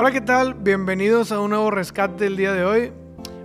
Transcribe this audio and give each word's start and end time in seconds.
Hola, 0.00 0.12
¿qué 0.12 0.22
tal? 0.22 0.54
Bienvenidos 0.54 1.30
a 1.30 1.40
un 1.40 1.50
nuevo 1.50 1.70
rescate 1.70 2.24
del 2.24 2.34
día 2.34 2.54
de 2.54 2.64
hoy. 2.64 2.90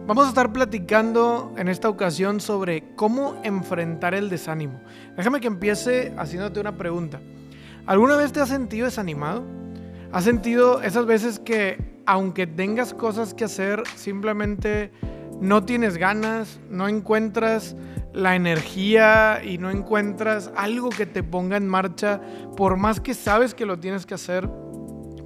Vamos 0.08 0.26
a 0.26 0.30
estar 0.30 0.54
platicando 0.54 1.54
en 1.58 1.68
esta 1.68 1.90
ocasión 1.90 2.40
sobre 2.40 2.96
cómo 2.96 3.36
enfrentar 3.44 4.16
el 4.16 4.30
desánimo. 4.30 4.80
Déjame 5.18 5.42
que 5.42 5.48
empiece 5.48 6.14
haciéndote 6.18 6.62
una 6.62 6.78
pregunta. 6.78 7.20
¿Alguna 7.86 8.16
vez 8.16 8.32
te 8.32 8.40
has 8.40 8.48
sentido 8.48 8.86
desanimado? 8.86 9.44
¿Has 10.14 10.24
sentido 10.24 10.82
esas 10.82 11.06
veces 11.06 11.40
que 11.40 11.78
aunque 12.06 12.48
tengas 12.48 12.94
cosas 12.94 13.34
que 13.34 13.44
hacer, 13.44 13.84
simplemente 13.98 14.92
no 15.42 15.66
tienes 15.66 15.98
ganas, 15.98 16.62
no 16.70 16.88
encuentras 16.88 17.76
la 18.14 18.38
energía 18.38 19.44
y 19.44 19.58
no 19.58 19.70
encuentras 19.70 20.54
algo 20.56 20.88
que 20.88 21.06
te 21.06 21.22
ponga 21.22 21.58
en 21.58 21.68
marcha, 21.68 22.22
por 22.56 22.78
más 22.78 23.02
que 23.02 23.14
sabes 23.14 23.54
que 23.54 23.66
lo 23.66 23.78
tienes 23.78 24.06
que 24.06 24.14
hacer, 24.14 24.50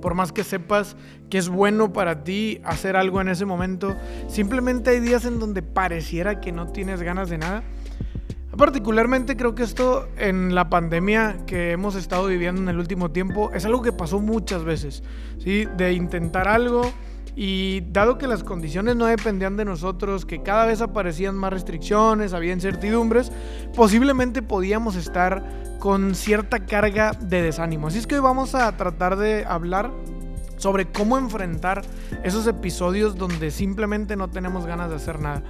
por 0.02 0.14
más 0.14 0.32
que 0.32 0.44
sepas 0.44 0.96
que 1.30 1.38
es 1.38 1.50
bueno 1.50 1.94
para 1.94 2.24
ti 2.24 2.62
hacer 2.64 2.96
algo 2.96 3.22
en 3.22 3.30
ese 3.30 3.46
momento, 3.46 3.96
simplemente 4.28 4.92
hay 4.92 5.00
días 5.00 5.26
en 5.26 5.40
donde 5.40 5.62
pareciera 5.62 6.40
que 6.42 6.52
no 6.52 6.68
tienes 6.68 7.02
ganas 7.02 7.30
de 7.30 7.38
nada. 7.38 7.64
Particularmente 8.58 9.38
creo 9.38 9.56
que 9.56 9.64
esto 9.64 10.10
en 10.18 10.56
la 10.56 10.70
pandemia 10.70 11.38
que 11.46 11.72
hemos 11.72 11.96
estado 11.96 12.28
viviendo 12.28 12.62
en 12.62 12.68
el 12.70 12.80
último 12.80 13.12
tiempo 13.12 13.52
es 13.54 13.64
algo 13.64 13.82
que 13.82 13.92
pasó 13.92 14.20
muchas 14.20 14.64
veces, 14.64 15.04
¿sí? 15.38 15.66
De 15.78 15.94
intentar 15.94 16.48
algo 16.48 16.82
y 17.36 17.82
dado 17.92 18.18
que 18.18 18.28
las 18.28 18.44
condiciones 18.44 18.96
no 18.98 19.06
dependían 19.06 19.56
de 19.56 19.64
nosotros, 19.64 20.26
que 20.26 20.42
cada 20.42 20.66
vez 20.66 20.82
aparecían 20.82 21.36
más 21.36 21.54
restricciones, 21.54 22.34
había 22.34 22.52
incertidumbres, 22.52 23.32
posiblemente 23.76 24.42
podíamos 24.42 24.98
estar 24.98 25.42
con 25.80 26.14
cierta 26.14 26.66
carga 26.66 27.12
de 27.20 27.42
desánimo. 27.42 27.88
Así 27.88 27.98
es 27.98 28.08
que 28.08 28.16
hoy 28.16 28.22
vamos 28.22 28.54
a 28.54 28.72
tratar 28.76 29.16
de 29.16 29.46
hablar 29.46 29.92
sobre 30.58 30.92
cómo 30.92 31.18
enfrentar 31.18 31.82
esos 32.24 32.46
episodios 32.46 33.16
donde 33.16 33.50
simplemente 33.50 34.16
no 34.16 34.30
tenemos 34.30 34.66
ganas 34.66 34.90
de 34.90 34.98
hacer 34.98 35.20
nada. 35.20 35.42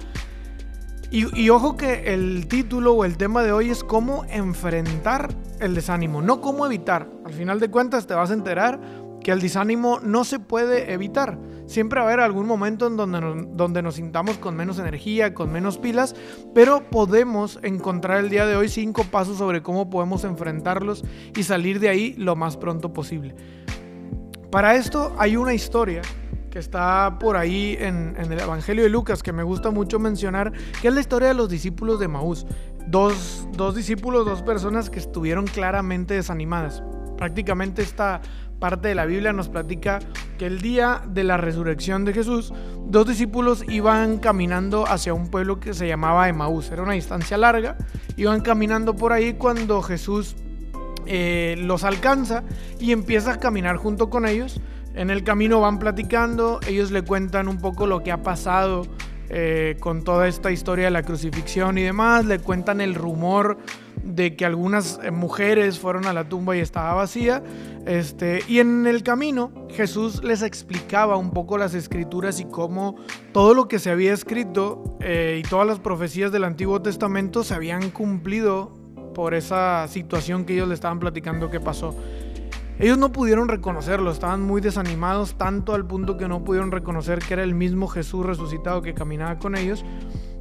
Y, 1.11 1.49
ojo 1.49 1.75
que 1.75 2.13
el 2.13 2.47
título 2.47 2.93
o 2.93 3.03
el 3.03 3.17
tema 3.17 3.41
de 3.41 3.51
hoy 3.51 3.71
es 3.71 3.83
cómo 3.83 4.25
enfrentar 4.25 5.33
el 5.59 5.73
desánimo, 5.73 6.21
no 6.21 6.39
cómo 6.39 6.67
evitar. 6.67 7.09
Al 7.25 7.33
final 7.33 7.59
de 7.59 7.71
cuentas 7.71 8.05
te 8.05 8.13
vas 8.13 8.29
a 8.29 8.35
enterar 8.35 8.79
que 9.23 9.31
el 9.31 9.41
desánimo 9.41 9.99
no 10.03 10.23
se 10.23 10.37
puede 10.37 10.93
evitar. 10.93 11.39
Siempre 11.69 11.99
va 11.99 12.07
a 12.07 12.09
haber 12.09 12.19
algún 12.21 12.47
momento 12.47 12.87
en 12.87 12.97
donde 12.97 13.21
nos, 13.21 13.55
donde 13.55 13.83
nos 13.83 13.93
sintamos 13.93 14.39
con 14.39 14.55
menos 14.55 14.79
energía, 14.79 15.35
con 15.35 15.51
menos 15.51 15.77
pilas, 15.77 16.15
pero 16.55 16.89
podemos 16.89 17.59
encontrar 17.61 18.23
el 18.23 18.31
día 18.31 18.47
de 18.47 18.55
hoy 18.55 18.69
cinco 18.69 19.03
pasos 19.03 19.37
sobre 19.37 19.61
cómo 19.61 19.87
podemos 19.87 20.23
enfrentarlos 20.23 21.03
y 21.37 21.43
salir 21.43 21.79
de 21.79 21.89
ahí 21.89 22.15
lo 22.17 22.35
más 22.35 22.57
pronto 22.57 22.91
posible. 22.91 23.35
Para 24.49 24.77
esto 24.77 25.13
hay 25.19 25.35
una 25.35 25.53
historia 25.53 26.01
que 26.49 26.57
está 26.57 27.19
por 27.19 27.37
ahí 27.37 27.77
en, 27.79 28.15
el 28.17 28.39
Evangelio 28.39 28.83
de 28.83 28.89
Lucas, 28.89 29.21
que 29.21 29.31
me 29.31 29.43
gusta 29.43 29.69
mucho 29.69 29.99
mencionar, 29.99 30.51
que 30.81 30.87
es 30.87 30.93
la 30.95 31.01
historia 31.01 31.27
de 31.27 31.35
los 31.35 31.49
discípulos 31.49 31.99
de 31.99 32.07
Maús. 32.07 32.47
Dos, 32.87 33.47
dos 33.55 33.75
discípulos, 33.75 34.25
dos 34.25 34.41
personas 34.41 34.89
que 34.89 34.97
estuvieron 34.97 35.45
claramente 35.45 36.15
desanimadas. 36.15 36.81
Prácticamente 37.15 37.83
esta 37.83 38.21
parte 38.59 38.89
de 38.89 38.95
la 38.95 39.05
Biblia 39.05 39.33
nos 39.33 39.49
platica 39.49 39.99
que 40.37 40.45
el 40.45 40.61
día 40.61 41.01
de 41.07 41.23
la 41.23 41.37
resurrección 41.37 42.05
de 42.05 42.13
Jesús, 42.13 42.53
dos 42.85 43.07
discípulos 43.07 43.63
iban 43.67 44.17
caminando 44.17 44.85
hacia 44.87 45.13
un 45.13 45.29
pueblo 45.29 45.59
que 45.59 45.73
se 45.73 45.87
llamaba 45.87 46.29
Emaús. 46.29 46.69
Era 46.71 46.83
una 46.83 46.93
distancia 46.93 47.37
larga. 47.37 47.77
Iban 48.17 48.41
caminando 48.41 48.95
por 48.95 49.13
ahí 49.13 49.33
cuando 49.33 49.81
Jesús 49.81 50.35
eh, 51.05 51.55
los 51.57 51.83
alcanza 51.83 52.43
y 52.79 52.91
empieza 52.91 53.33
a 53.33 53.39
caminar 53.39 53.77
junto 53.77 54.09
con 54.09 54.27
ellos. 54.27 54.61
En 54.93 55.09
el 55.09 55.23
camino 55.23 55.61
van 55.61 55.79
platicando, 55.79 56.59
ellos 56.67 56.91
le 56.91 57.03
cuentan 57.03 57.47
un 57.47 57.59
poco 57.59 57.87
lo 57.87 58.03
que 58.03 58.11
ha 58.11 58.21
pasado 58.21 58.83
eh, 59.31 59.77
con 59.79 60.03
toda 60.03 60.27
esta 60.27 60.51
historia 60.51 60.85
de 60.85 60.91
la 60.91 61.03
crucifixión 61.03 61.77
y 61.77 61.83
demás, 61.83 62.25
le 62.25 62.39
cuentan 62.39 62.81
el 62.81 62.95
rumor 62.95 63.59
de 64.03 64.35
que 64.35 64.45
algunas 64.45 64.99
eh, 65.03 65.11
mujeres 65.11 65.79
fueron 65.79 66.05
a 66.05 66.13
la 66.13 66.27
tumba 66.27 66.55
y 66.55 66.59
estaba 66.59 66.93
vacía. 66.93 67.43
Este, 67.85 68.43
y 68.47 68.59
en 68.59 68.87
el 68.87 69.03
camino 69.03 69.51
Jesús 69.69 70.23
les 70.23 70.41
explicaba 70.41 71.17
un 71.17 71.31
poco 71.31 71.57
las 71.57 71.73
escrituras 71.73 72.39
y 72.39 72.45
cómo 72.45 72.95
todo 73.31 73.53
lo 73.53 73.67
que 73.67 73.79
se 73.79 73.89
había 73.89 74.13
escrito 74.13 74.97
eh, 74.99 75.41
y 75.43 75.47
todas 75.49 75.67
las 75.67 75.79
profecías 75.79 76.31
del 76.31 76.43
Antiguo 76.43 76.81
Testamento 76.81 77.43
se 77.43 77.53
habían 77.53 77.89
cumplido 77.89 78.73
por 79.13 79.33
esa 79.33 79.87
situación 79.87 80.45
que 80.45 80.53
ellos 80.53 80.67
le 80.67 80.75
estaban 80.75 80.99
platicando 80.99 81.49
que 81.49 81.59
pasó. 81.59 81.95
Ellos 82.79 82.97
no 82.97 83.11
pudieron 83.11 83.49
reconocerlo, 83.49 84.09
estaban 84.09 84.41
muy 84.41 84.61
desanimados, 84.61 85.35
tanto 85.37 85.73
al 85.75 85.85
punto 85.85 86.15
que 86.15 86.29
no 86.29 86.45
pudieron 86.45 86.71
reconocer 86.71 87.19
que 87.19 87.33
era 87.33 87.43
el 87.43 87.53
mismo 87.53 87.89
Jesús 87.89 88.25
resucitado 88.25 88.81
que 88.81 88.93
caminaba 88.93 89.37
con 89.37 89.57
ellos. 89.57 89.83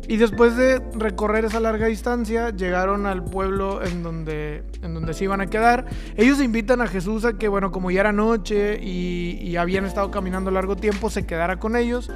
Y 0.09 0.17
después 0.17 0.57
de 0.57 0.81
recorrer 0.95 1.45
esa 1.45 1.61
larga 1.61 1.87
distancia, 1.87 2.49
llegaron 2.49 3.05
al 3.05 3.23
pueblo 3.23 3.85
en 3.85 4.03
donde, 4.03 4.65
en 4.83 4.95
donde 4.95 5.13
se 5.13 5.25
iban 5.25 5.43
a 5.43 5.49
quedar. 5.49 5.85
Ellos 6.17 6.41
invitan 6.41 6.81
a 6.81 6.87
Jesús 6.87 7.27
a 7.27 7.35
que, 7.35 7.47
bueno, 7.47 7.71
como 7.71 7.91
ya 7.91 8.01
era 8.01 8.11
noche 8.11 8.83
y, 8.83 9.55
habían 9.57 9.85
estado 9.85 10.11
caminando 10.11 10.51
largo 10.51 10.77
tiempo, 10.77 11.11
se 11.11 11.27
quedara 11.27 11.59
con 11.59 11.77
ellos. 11.77 12.11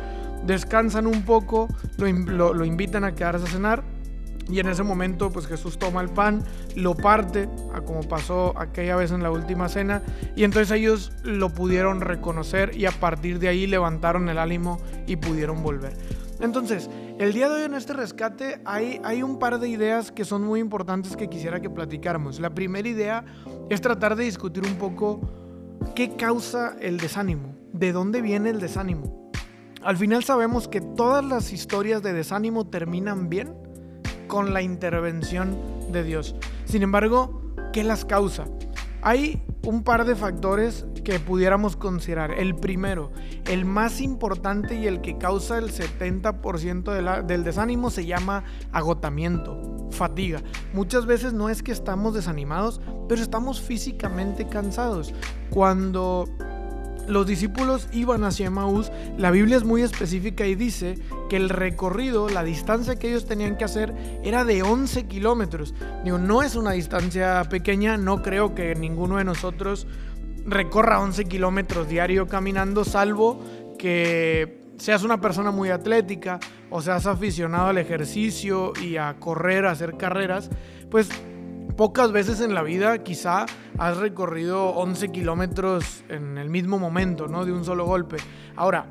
Descansan 0.47 1.07
un 1.07 1.23
poco, 1.23 1.69
lo, 1.99 2.65
invitan 2.65 3.05
a 3.05 3.15
quedarse 3.15 3.45
a 3.45 3.49
cenar. 3.49 3.85
Y 4.49 4.59
en 4.59 4.69
ese 4.69 4.83
momento, 4.83 5.31
pues 5.31 5.47
Jesús 5.47 5.79
toma 5.79 6.01
el 6.01 6.09
pan, 6.09 6.45
lo 6.75 6.95
parte, 6.95 7.47
como 7.85 8.01
pasó 8.09 8.55
aquella 8.57 8.97
vez 8.97 9.13
en 9.13 9.23
la 9.23 9.31
última 9.31 9.69
cena, 9.69 10.03
y 10.35 10.45
entonces 10.45 10.71
ellos 10.73 11.13
lo 11.23 11.51
pudieron 11.51 12.01
reconocer 12.01 12.77
y 12.77 12.87
a 12.87 12.91
partir 12.91 13.39
de 13.39 13.49
ahí 13.49 13.67
levantaron 13.67 14.29
el 14.29 14.39
ánimo 14.39 14.81
y 15.07 15.17
pudieron 15.17 15.63
volver. 15.63 15.93
Entonces, 16.43 16.91
el 17.23 17.33
día 17.33 17.49
de 17.49 17.55
hoy 17.55 17.63
en 17.63 17.75
este 17.75 17.93
rescate 17.93 18.61
hay, 18.65 19.01
hay 19.05 19.23
un 19.23 19.39
par 19.39 19.61
de 19.61 19.69
ideas 19.69 20.11
que 20.11 20.25
son 20.25 20.43
muy 20.43 20.59
importantes 20.59 21.17
que 21.17 21.31
quisiera 21.31 21.61
que 21.61 21.71
platicáramos. 21.71 22.41
La 22.41 22.51
primera 22.51 22.89
idea 22.89 23.25
es 23.71 23.81
tratar 23.81 24.17
de 24.17 24.25
discutir 24.25 24.65
un 24.67 24.75
poco 24.75 25.21
qué 25.95 26.17
causa 26.17 26.77
el 26.81 26.99
desánimo, 26.99 27.55
de 27.73 27.93
dónde 27.93 28.23
viene 28.23 28.51
el 28.51 28.59
desánimo. 28.59 29.31
Al 29.85 29.97
final 29.97 30.25
sabemos 30.25 30.67
que 30.67 30.81
todas 30.81 31.25
las 31.25 31.53
historias 31.53 32.03
de 32.03 32.13
desánimo 32.13 32.67
terminan 32.67 33.29
bien 33.29 33.55
con 34.27 34.53
la 34.53 34.61
intervención 34.61 35.57
de 35.93 36.03
Dios. 36.03 36.35
Sin 36.65 36.83
embargo, 36.83 37.55
¿qué 37.73 37.85
las 37.85 38.05
causa? 38.05 38.47
Hay 39.01 39.45
un 39.65 39.85
par 39.85 40.07
de 40.07 40.17
factores 40.17 40.87
que 41.05 41.19
pudiéramos 41.19 41.77
considerar. 41.77 42.33
El 42.33 42.55
primero, 42.55 43.11
el 43.47 43.65
más 43.65 44.01
importante 44.01 44.75
y 44.79 44.87
el 44.87 45.01
que 45.01 45.19
causa 45.19 45.59
el 45.59 45.73
70% 45.73 47.25
del 47.25 47.45
desánimo 47.45 47.91
se 47.91 48.07
llama 48.07 48.45
agotamiento, 48.73 49.89
fatiga. 49.91 50.43
Muchas 50.73 51.07
veces 51.07 51.33
no 51.33 51.49
es 51.49 51.63
que 51.63 51.73
estamos 51.73 52.15
desanimados, 52.15 52.81
pero 53.09 53.23
estamos 53.23 53.61
físicamente 53.61 54.47
cansados. 54.47 55.13
Cuando 55.51 56.27
los 57.09 57.27
discípulos 57.27 57.89
iban 57.93 58.23
hacia 58.23 58.51
Maús, 58.51 58.93
la 59.19 59.33
Biblia 59.33 59.57
es 59.57 59.65
muy 59.65 59.83
específica 59.83 60.47
y 60.47 60.55
dice 60.55 60.99
que 61.29 61.37
el 61.37 61.49
recorrido, 61.49 62.29
la 62.29 62.45
distancia 62.45 62.97
que 62.97 63.09
ellos 63.09 63.27
tenían 63.27 63.57
que 63.57 63.65
hacer 63.65 63.93
era 64.23 64.45
de 64.45 64.63
11 64.63 65.07
kilómetros. 65.07 65.75
No 66.05 66.43
es 66.43 66.55
una 66.55 66.73
distancia 66.73 67.43
pequeña, 67.51 67.97
no 67.97 68.23
creo 68.23 68.55
que 68.55 68.77
ninguno 68.77 69.17
de 69.17 69.25
nosotros 69.25 69.89
recorra 70.47 71.01
11 71.01 71.25
kilómetros 71.27 71.89
diario 71.89 72.27
caminando, 72.27 72.85
salvo 72.85 73.43
que 73.79 74.63
seas 74.79 75.03
una 75.03 75.21
persona 75.21 75.51
muy 75.51 75.71
atlética 75.71 76.41
o 76.71 76.83
seas 76.83 77.07
aficionado 77.07 77.69
al 77.69 77.79
ejercicio 77.79 78.73
y 78.83 78.97
a 78.97 79.15
correr, 79.19 79.67
a 79.67 79.73
hacer 79.73 79.97
carreras, 79.97 80.51
pues 80.91 81.09
pocas 81.77 82.13
veces 82.13 82.41
en 82.41 82.55
la 82.55 82.63
vida 82.63 83.03
quizá 83.03 83.47
has 83.79 83.97
recorrido 83.97 84.71
11 84.71 85.09
kilómetros 85.11 86.05
en 86.09 86.39
el 86.39 86.51
mismo 86.51 86.79
momento, 86.79 87.29
¿no? 87.29 87.45
De 87.45 87.53
un 87.53 87.65
solo 87.65 87.85
golpe. 87.85 88.17
Ahora, 88.57 88.87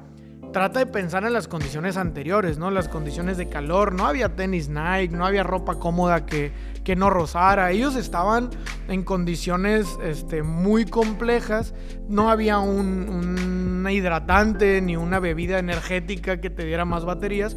trata 0.52 0.80
de 0.80 0.86
pensar 0.86 1.24
en 1.24 1.34
las 1.34 1.48
condiciones 1.48 1.98
anteriores, 1.98 2.58
¿no? 2.58 2.72
Las 2.72 2.88
condiciones 2.88 3.38
de 3.38 3.50
calor, 3.50 3.94
no 3.94 4.06
había 4.06 4.36
tenis 4.36 4.70
Nike, 4.70 5.16
no 5.16 5.26
había 5.26 5.44
ropa 5.44 5.76
cómoda 5.76 6.26
que, 6.26 6.52
que 6.84 6.96
no 6.96 7.10
rozara. 7.10 7.72
Ellos 7.72 7.96
estaban 7.96 8.50
en 8.88 9.04
condiciones 9.04 9.88
este, 10.04 10.44
muy 10.44 10.86
complejas, 10.86 11.74
no 12.08 12.30
había 12.30 12.60
un, 12.60 13.10
un 13.10 13.90
hidratante 13.90 14.82
ni 14.82 14.96
una 14.96 15.20
bebida 15.20 15.60
energética 15.60 16.40
que 16.42 16.50
te 16.50 16.66
diera 16.66 16.86
más 16.86 17.06
baterías. 17.06 17.56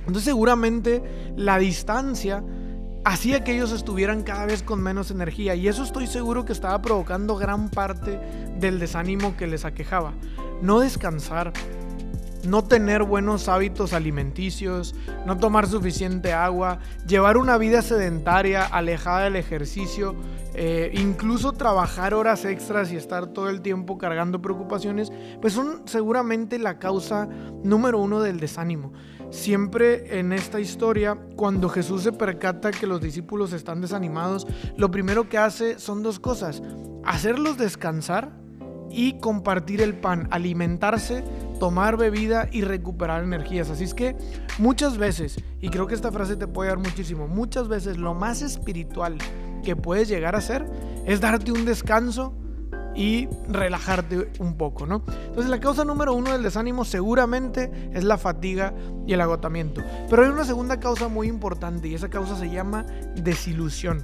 Entonces 0.00 0.24
seguramente 0.24 1.02
la 1.36 1.58
distancia 1.58 2.42
hacía 3.04 3.42
que 3.44 3.54
ellos 3.54 3.72
estuvieran 3.72 4.22
cada 4.22 4.46
vez 4.46 4.62
con 4.62 4.80
menos 4.80 5.10
energía 5.10 5.54
y 5.54 5.68
eso 5.68 5.82
estoy 5.82 6.06
seguro 6.06 6.44
que 6.44 6.52
estaba 6.52 6.80
provocando 6.80 7.36
gran 7.36 7.68
parte 7.68 8.18
del 8.58 8.78
desánimo 8.78 9.36
que 9.36 9.46
les 9.46 9.64
aquejaba. 9.64 10.14
No 10.60 10.80
descansar, 10.80 11.52
no 12.44 12.64
tener 12.64 13.04
buenos 13.04 13.48
hábitos 13.48 13.92
alimenticios, 13.92 14.94
no 15.26 15.36
tomar 15.38 15.66
suficiente 15.66 16.32
agua, 16.32 16.78
llevar 17.06 17.36
una 17.36 17.56
vida 17.58 17.82
sedentaria, 17.82 18.64
alejada 18.64 19.24
del 19.24 19.36
ejercicio, 19.36 20.16
eh, 20.54 20.90
incluso 20.94 21.52
trabajar 21.52 22.12
horas 22.12 22.44
extras 22.44 22.92
y 22.92 22.96
estar 22.96 23.28
todo 23.28 23.48
el 23.48 23.62
tiempo 23.62 23.96
cargando 23.96 24.42
preocupaciones, 24.42 25.10
pues 25.40 25.52
son 25.54 25.82
seguramente 25.86 26.58
la 26.58 26.78
causa 26.78 27.26
número 27.62 27.98
uno 27.98 28.20
del 28.20 28.38
desánimo. 28.38 28.92
Siempre 29.30 30.18
en 30.18 30.32
esta 30.32 30.60
historia, 30.60 31.16
cuando 31.36 31.70
Jesús 31.70 32.02
se 32.02 32.12
percata 32.12 32.70
que 32.70 32.86
los 32.86 33.00
discípulos 33.00 33.54
están 33.54 33.80
desanimados, 33.80 34.46
lo 34.76 34.90
primero 34.90 35.30
que 35.30 35.38
hace 35.38 35.78
son 35.78 36.02
dos 36.02 36.20
cosas. 36.20 36.62
Hacerlos 37.02 37.56
descansar 37.56 38.42
y 38.90 39.18
compartir 39.20 39.80
el 39.80 39.94
pan, 39.94 40.28
alimentarse, 40.30 41.24
tomar 41.62 41.96
bebida 41.96 42.48
y 42.50 42.62
recuperar 42.62 43.22
energías. 43.22 43.70
Así 43.70 43.84
es 43.84 43.94
que 43.94 44.16
muchas 44.58 44.98
veces, 44.98 45.36
y 45.60 45.68
creo 45.68 45.86
que 45.86 45.94
esta 45.94 46.10
frase 46.10 46.34
te 46.34 46.48
puede 46.48 46.70
dar 46.70 46.78
muchísimo, 46.78 47.28
muchas 47.28 47.68
veces 47.68 47.98
lo 47.98 48.14
más 48.14 48.42
espiritual 48.42 49.16
que 49.62 49.76
puedes 49.76 50.08
llegar 50.08 50.34
a 50.34 50.38
hacer 50.38 50.66
es 51.06 51.20
darte 51.20 51.52
un 51.52 51.64
descanso 51.64 52.34
y 52.96 53.28
relajarte 53.48 54.32
un 54.40 54.56
poco, 54.56 54.88
¿no? 54.88 55.04
Entonces 55.06 55.48
la 55.48 55.60
causa 55.60 55.84
número 55.84 56.14
uno 56.14 56.32
del 56.32 56.42
desánimo 56.42 56.84
seguramente 56.84 57.70
es 57.94 58.02
la 58.02 58.18
fatiga 58.18 58.74
y 59.06 59.12
el 59.12 59.20
agotamiento. 59.20 59.82
Pero 60.10 60.24
hay 60.24 60.30
una 60.30 60.44
segunda 60.44 60.80
causa 60.80 61.06
muy 61.06 61.28
importante 61.28 61.86
y 61.86 61.94
esa 61.94 62.10
causa 62.10 62.36
se 62.36 62.50
llama 62.50 62.86
desilusión. 63.14 64.02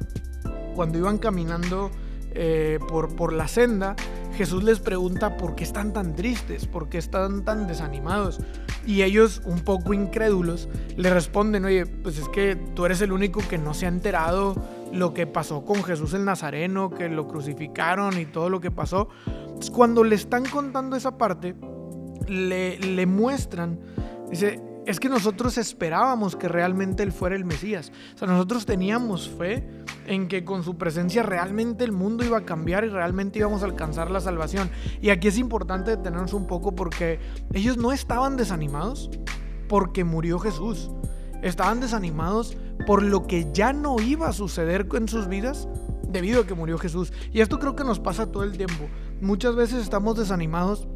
Cuando 0.76 0.96
iban 0.96 1.18
caminando 1.18 1.90
eh, 2.34 2.78
por, 2.88 3.16
por 3.16 3.32
la 3.32 3.48
senda, 3.48 3.96
Jesús 4.38 4.62
les 4.62 4.78
pregunta 4.78 5.36
por 5.36 5.56
qué 5.56 5.64
están 5.64 5.92
tan 5.92 6.14
tristes, 6.14 6.64
por 6.64 6.88
qué 6.88 6.98
están 6.98 7.44
tan 7.44 7.66
desanimados. 7.66 8.38
Y 8.86 9.02
ellos, 9.02 9.42
un 9.44 9.62
poco 9.62 9.94
incrédulos, 9.94 10.68
le 10.96 11.10
responden, 11.10 11.64
oye, 11.64 11.86
pues 11.86 12.18
es 12.18 12.28
que 12.28 12.54
tú 12.54 12.86
eres 12.86 13.00
el 13.00 13.10
único 13.10 13.40
que 13.48 13.58
no 13.58 13.74
se 13.74 13.86
ha 13.86 13.88
enterado 13.88 14.54
lo 14.92 15.12
que 15.12 15.26
pasó 15.26 15.64
con 15.64 15.82
Jesús 15.82 16.14
el 16.14 16.24
Nazareno, 16.24 16.88
que 16.88 17.08
lo 17.08 17.26
crucificaron 17.26 18.16
y 18.16 18.26
todo 18.26 18.48
lo 18.48 18.60
que 18.60 18.70
pasó. 18.70 19.08
cuando 19.72 20.04
le 20.04 20.14
están 20.14 20.44
contando 20.44 20.94
esa 20.94 21.18
parte, 21.18 21.56
le, 22.28 22.78
le 22.78 23.06
muestran, 23.06 23.80
dice, 24.30 24.62
es 24.86 25.00
que 25.00 25.08
nosotros 25.08 25.58
esperábamos 25.58 26.36
que 26.36 26.46
realmente 26.46 27.02
Él 27.02 27.10
fuera 27.10 27.34
el 27.34 27.44
Mesías. 27.44 27.90
O 28.14 28.18
sea, 28.18 28.28
nosotros 28.28 28.66
teníamos 28.66 29.28
fe 29.28 29.68
en 30.08 30.26
que 30.26 30.44
con 30.44 30.64
su 30.64 30.76
presencia 30.76 31.22
realmente 31.22 31.84
el 31.84 31.92
mundo 31.92 32.24
iba 32.24 32.38
a 32.38 32.44
cambiar 32.44 32.84
y 32.84 32.88
realmente 32.88 33.38
íbamos 33.38 33.62
a 33.62 33.66
alcanzar 33.66 34.10
la 34.10 34.20
salvación. 34.20 34.70
Y 35.00 35.10
aquí 35.10 35.28
es 35.28 35.38
importante 35.38 35.90
detenernos 35.92 36.32
un 36.32 36.46
poco 36.46 36.74
porque 36.74 37.20
ellos 37.52 37.76
no 37.76 37.92
estaban 37.92 38.36
desanimados 38.36 39.10
porque 39.68 40.04
murió 40.04 40.38
Jesús. 40.38 40.90
Estaban 41.42 41.80
desanimados 41.80 42.56
por 42.86 43.02
lo 43.02 43.26
que 43.26 43.48
ya 43.52 43.72
no 43.72 44.00
iba 44.00 44.28
a 44.28 44.32
suceder 44.32 44.88
en 44.94 45.08
sus 45.08 45.28
vidas 45.28 45.68
debido 46.08 46.40
a 46.40 46.46
que 46.46 46.54
murió 46.54 46.78
Jesús. 46.78 47.12
Y 47.32 47.42
esto 47.42 47.58
creo 47.58 47.76
que 47.76 47.84
nos 47.84 48.00
pasa 48.00 48.32
todo 48.32 48.42
el 48.42 48.56
tiempo. 48.56 48.88
Muchas 49.20 49.54
veces 49.54 49.82
estamos 49.82 50.16
desanimados 50.16 50.88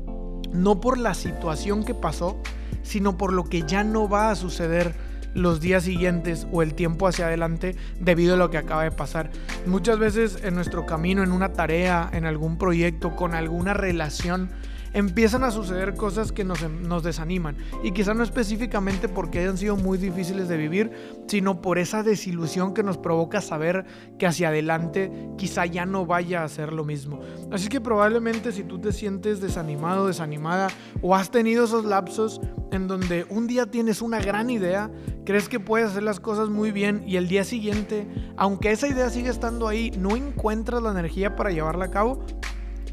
no 0.53 0.81
por 0.81 0.99
la 0.99 1.15
situación 1.15 1.85
que 1.85 1.95
pasó, 1.95 2.39
sino 2.83 3.17
por 3.17 3.33
lo 3.33 3.45
que 3.45 3.63
ya 3.63 3.85
no 3.85 4.09
va 4.09 4.31
a 4.31 4.37
suceder 4.37 4.95
los 5.35 5.61
días 5.61 5.85
siguientes 5.85 6.47
o 6.53 6.63
el 6.63 6.75
tiempo 6.75 7.07
hacia 7.07 7.27
adelante 7.27 7.77
debido 8.01 8.35
a 8.35 8.37
lo 8.37 8.51
que 8.51 8.59
acaba 8.59 8.85
de 8.85 8.91
pasar. 8.91 9.31
Muchas 9.67 9.99
veces 9.99 10.39
en 10.43 10.55
nuestro 10.55 10.87
camino, 10.87 11.23
en 11.23 11.33
una 11.33 11.53
tarea, 11.53 12.09
en 12.13 12.27
algún 12.27 12.59
proyecto, 12.59 13.17
con 13.17 13.35
alguna 13.35 13.75
relación, 13.75 14.51
empiezan 14.95 15.45
a 15.45 15.51
suceder 15.51 15.95
cosas 15.95 16.33
que 16.33 16.45
nos, 16.45 17.03
desaniman. 17.03 17.57
Y 17.83 17.93
quizá 17.93 18.15
no 18.15 18.23
específicamente 18.23 19.09
porque 19.09 19.41
hayan 19.41 19.59
sido 19.59 19.77
muy 19.77 19.99
difíciles 19.99 20.49
de 20.49 20.57
vivir, 20.57 20.91
sino 21.27 21.61
por 21.61 21.79
esa 21.79 22.03
desilusión 22.03 22.75
que 22.75 22.83
nos 22.83 22.99
provoca 22.99 23.41
saber 23.41 23.85
que 24.19 24.27
hacia 24.27 24.49
adelante 24.49 25.11
quizá 25.39 25.67
ya 25.67 25.87
no 25.87 26.07
vaya 26.07 26.45
a 26.45 26.49
ser 26.49 26.73
lo 26.73 26.85
mismo. 26.85 27.21
Así 27.51 27.69
que 27.69 27.81
probablemente 27.81 28.53
si 28.53 28.65
tú 28.65 28.79
te 28.79 28.93
sientes 28.93 29.41
desanimado, 29.41 30.07
desanimada, 30.07 30.69
o 31.01 31.15
has 31.15 31.31
tenido 31.31 31.65
esos 31.65 31.85
lapsos 31.85 32.41
en 32.71 32.89
donde 32.89 33.27
un 33.29 33.47
día 33.47 33.67
tienes 33.67 34.01
una 34.03 34.21
gran 34.21 34.51
idea, 34.51 34.91
crees 35.25 35.49
que 35.49 35.61
puedes 35.61 35.91
hacer 35.91 36.03
las 36.03 36.21
cosas 36.21 36.49
muy 36.49 36.73
bien 36.73 37.03
y 37.07 37.17
el 37.17 37.29
día 37.29 37.45
siguiente, 37.45 38.07
aunque 38.37 38.71
esa 38.71 38.89
idea 38.89 39.11
sigue 39.11 39.29
estando 39.29 39.69
ahí, 39.69 39.91
no 39.99 40.17
encuentras 40.17 40.83
la 40.83 40.91
energía 40.91 41.37
para 41.37 41.51
llevarla 41.51 41.87
a 41.87 41.91
cabo, 41.91 42.25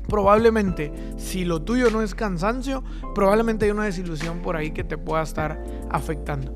probablemente, 0.09 0.91
si 1.17 1.45
lo 1.45 1.61
tuyo 1.61 1.89
no 1.89 2.01
es 2.01 2.13
cansancio, 2.13 2.83
probablemente 3.15 3.65
hay 3.65 3.71
una 3.71 3.85
desilusión 3.85 4.41
por 4.41 4.57
ahí 4.57 4.71
que 4.71 4.83
te 4.83 4.97
pueda 4.97 5.23
estar 5.23 5.63
afectando. 5.89 6.51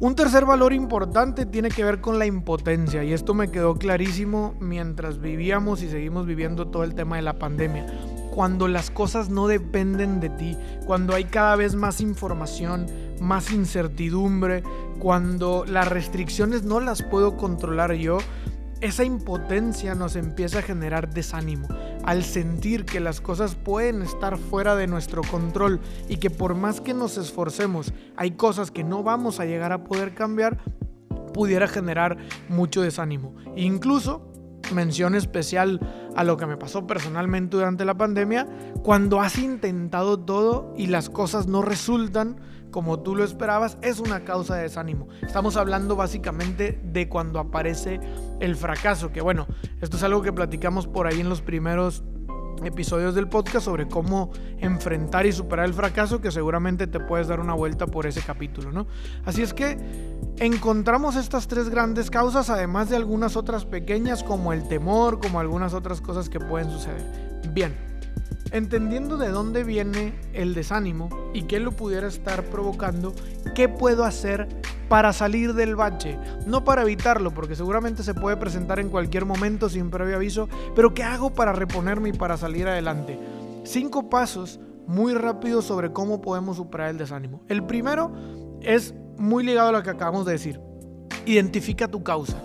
Un 0.00 0.14
tercer 0.14 0.44
valor 0.44 0.72
importante 0.72 1.44
tiene 1.44 1.70
que 1.70 1.82
ver 1.82 2.00
con 2.00 2.20
la 2.20 2.26
impotencia 2.26 3.02
y 3.02 3.12
esto 3.12 3.34
me 3.34 3.50
quedó 3.50 3.74
clarísimo 3.74 4.54
mientras 4.60 5.20
vivíamos 5.20 5.82
y 5.82 5.88
seguimos 5.88 6.24
viviendo 6.24 6.68
todo 6.68 6.84
el 6.84 6.94
tema 6.94 7.16
de 7.16 7.22
la 7.22 7.40
pandemia. 7.40 7.84
Cuando 8.30 8.68
las 8.68 8.92
cosas 8.92 9.28
no 9.28 9.48
dependen 9.48 10.20
de 10.20 10.30
ti, 10.30 10.56
cuando 10.86 11.16
hay 11.16 11.24
cada 11.24 11.56
vez 11.56 11.74
más 11.74 12.00
información, 12.00 12.86
más 13.20 13.50
incertidumbre, 13.50 14.62
cuando 15.00 15.64
las 15.66 15.88
restricciones 15.88 16.62
no 16.62 16.78
las 16.78 17.02
puedo 17.02 17.36
controlar 17.36 17.94
yo, 17.94 18.18
esa 18.80 19.02
impotencia 19.02 19.96
nos 19.96 20.14
empieza 20.14 20.60
a 20.60 20.62
generar 20.62 21.12
desánimo 21.12 21.66
al 22.08 22.24
sentir 22.24 22.86
que 22.86 23.00
las 23.00 23.20
cosas 23.20 23.54
pueden 23.54 24.00
estar 24.00 24.38
fuera 24.38 24.74
de 24.76 24.86
nuestro 24.86 25.20
control 25.20 25.78
y 26.08 26.16
que 26.16 26.30
por 26.30 26.54
más 26.54 26.80
que 26.80 26.94
nos 26.94 27.18
esforcemos 27.18 27.92
hay 28.16 28.30
cosas 28.30 28.70
que 28.70 28.82
no 28.82 29.02
vamos 29.02 29.40
a 29.40 29.44
llegar 29.44 29.72
a 29.72 29.84
poder 29.84 30.14
cambiar, 30.14 30.56
pudiera 31.34 31.68
generar 31.68 32.16
mucho 32.48 32.80
desánimo. 32.80 33.34
Incluso 33.56 34.26
mención 34.72 35.14
especial 35.14 35.80
a 36.16 36.24
lo 36.24 36.38
que 36.38 36.46
me 36.46 36.56
pasó 36.56 36.86
personalmente 36.86 37.58
durante 37.58 37.84
la 37.84 37.98
pandemia, 37.98 38.46
cuando 38.82 39.20
has 39.20 39.38
intentado 39.38 40.18
todo 40.18 40.72
y 40.78 40.86
las 40.86 41.10
cosas 41.10 41.46
no 41.46 41.60
resultan, 41.60 42.40
como 42.70 43.00
tú 43.00 43.16
lo 43.16 43.24
esperabas, 43.24 43.78
es 43.82 44.00
una 44.00 44.24
causa 44.24 44.56
de 44.56 44.62
desánimo. 44.62 45.08
Estamos 45.22 45.56
hablando 45.56 45.96
básicamente 45.96 46.80
de 46.82 47.08
cuando 47.08 47.38
aparece 47.38 48.00
el 48.40 48.56
fracaso, 48.56 49.10
que 49.12 49.20
bueno, 49.20 49.46
esto 49.80 49.96
es 49.96 50.02
algo 50.02 50.22
que 50.22 50.32
platicamos 50.32 50.86
por 50.86 51.06
ahí 51.06 51.20
en 51.20 51.28
los 51.28 51.40
primeros 51.40 52.02
episodios 52.64 53.14
del 53.14 53.28
podcast 53.28 53.64
sobre 53.64 53.88
cómo 53.88 54.30
enfrentar 54.58 55.26
y 55.26 55.32
superar 55.32 55.66
el 55.66 55.74
fracaso, 55.74 56.20
que 56.20 56.30
seguramente 56.30 56.86
te 56.86 57.00
puedes 57.00 57.28
dar 57.28 57.40
una 57.40 57.54
vuelta 57.54 57.86
por 57.86 58.06
ese 58.06 58.20
capítulo, 58.22 58.72
¿no? 58.72 58.86
Así 59.24 59.42
es 59.42 59.54
que 59.54 59.78
encontramos 60.38 61.16
estas 61.16 61.48
tres 61.48 61.68
grandes 61.68 62.10
causas, 62.10 62.50
además 62.50 62.90
de 62.90 62.96
algunas 62.96 63.36
otras 63.36 63.64
pequeñas 63.64 64.22
como 64.22 64.52
el 64.52 64.66
temor, 64.68 65.20
como 65.20 65.40
algunas 65.40 65.74
otras 65.74 66.00
cosas 66.00 66.28
que 66.28 66.40
pueden 66.40 66.70
suceder. 66.70 67.04
Bien, 67.52 67.87
Entendiendo 68.50 69.18
de 69.18 69.28
dónde 69.28 69.62
viene 69.62 70.14
el 70.32 70.54
desánimo 70.54 71.10
y 71.34 71.42
qué 71.42 71.60
lo 71.60 71.72
pudiera 71.72 72.08
estar 72.08 72.44
provocando, 72.44 73.14
¿qué 73.54 73.68
puedo 73.68 74.04
hacer 74.04 74.48
para 74.88 75.12
salir 75.12 75.52
del 75.52 75.76
bache? 75.76 76.18
No 76.46 76.64
para 76.64 76.82
evitarlo, 76.82 77.32
porque 77.32 77.54
seguramente 77.54 78.02
se 78.02 78.14
puede 78.14 78.38
presentar 78.38 78.80
en 78.80 78.88
cualquier 78.88 79.26
momento 79.26 79.68
sin 79.68 79.90
previo 79.90 80.16
aviso, 80.16 80.48
pero 80.74 80.94
¿qué 80.94 81.02
hago 81.02 81.30
para 81.30 81.52
reponerme 81.52 82.08
y 82.08 82.12
para 82.14 82.38
salir 82.38 82.66
adelante? 82.66 83.18
Cinco 83.64 84.08
pasos 84.08 84.60
muy 84.86 85.12
rápidos 85.12 85.66
sobre 85.66 85.92
cómo 85.92 86.22
podemos 86.22 86.56
superar 86.56 86.88
el 86.88 86.96
desánimo. 86.96 87.42
El 87.48 87.64
primero 87.64 88.12
es 88.62 88.94
muy 89.18 89.44
ligado 89.44 89.68
a 89.68 89.72
lo 89.72 89.82
que 89.82 89.90
acabamos 89.90 90.24
de 90.24 90.32
decir. 90.32 90.58
Identifica 91.26 91.88
tu 91.88 92.02
causa. 92.02 92.38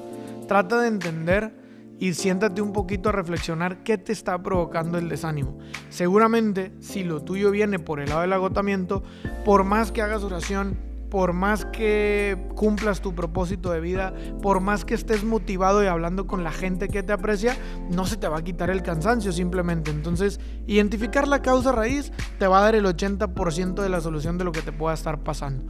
Trata 0.49 0.81
de 0.81 0.89
entender 0.89 1.62
y 2.03 2.15
siéntate 2.15 2.61
un 2.61 2.73
poquito 2.73 3.07
a 3.07 3.11
reflexionar 3.13 3.81
qué 3.81 3.97
te 3.97 4.11
está 4.11 4.43
provocando 4.43 4.97
el 4.97 5.07
desánimo. 5.07 5.57
Seguramente, 5.87 6.73
si 6.81 7.05
lo 7.05 7.21
tuyo 7.21 7.49
viene 7.49 7.79
por 7.79 8.01
el 8.01 8.09
lado 8.09 8.19
del 8.19 8.33
agotamiento, 8.33 9.03
por 9.45 9.63
más 9.63 9.93
que 9.93 10.01
hagas 10.01 10.21
oración, 10.21 10.77
por 11.09 11.31
más 11.31 11.63
que 11.63 12.37
cumplas 12.55 12.99
tu 12.99 13.15
propósito 13.15 13.71
de 13.71 13.79
vida, 13.79 14.13
por 14.41 14.59
más 14.59 14.83
que 14.83 14.95
estés 14.95 15.23
motivado 15.23 15.81
y 15.81 15.87
hablando 15.87 16.27
con 16.27 16.43
la 16.43 16.51
gente 16.51 16.89
que 16.89 17.03
te 17.03 17.13
aprecia, 17.13 17.55
no 17.89 18.05
se 18.05 18.17
te 18.17 18.27
va 18.27 18.39
a 18.39 18.43
quitar 18.43 18.69
el 18.69 18.83
cansancio 18.83 19.31
simplemente. 19.31 19.89
Entonces, 19.89 20.41
identificar 20.67 21.25
la 21.25 21.41
causa 21.41 21.71
raíz 21.71 22.11
te 22.37 22.47
va 22.47 22.57
a 22.57 22.63
dar 22.63 22.75
el 22.75 22.83
80% 22.83 23.81
de 23.81 23.87
la 23.87 24.01
solución 24.01 24.37
de 24.37 24.43
lo 24.43 24.51
que 24.51 24.61
te 24.61 24.73
pueda 24.73 24.93
estar 24.93 25.23
pasando. 25.23 25.63